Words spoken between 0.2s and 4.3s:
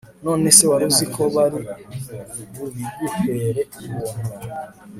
nonese waruzi ko bari bubiguhere ubuntu